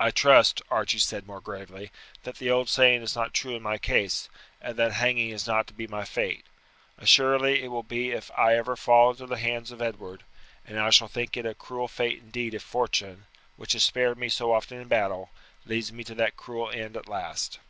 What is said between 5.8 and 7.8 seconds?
my fate. Assuredly it